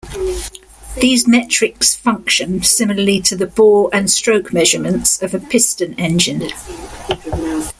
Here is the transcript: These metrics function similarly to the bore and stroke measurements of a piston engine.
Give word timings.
These 0.99 1.27
metrics 1.27 1.93
function 1.95 2.63
similarly 2.63 3.21
to 3.21 3.35
the 3.35 3.45
bore 3.45 3.87
and 3.93 4.09
stroke 4.09 4.51
measurements 4.51 5.21
of 5.21 5.35
a 5.35 5.39
piston 5.39 5.93
engine. 5.99 6.49